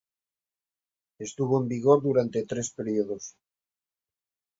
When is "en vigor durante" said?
1.61-2.43